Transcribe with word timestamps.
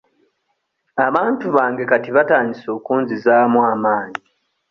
Abantu 1.07 1.45
bange 1.55 1.83
kati 1.91 2.09
batandise 2.15 2.67
okunzizaamu 2.77 3.59
amaanyi. 3.73 4.19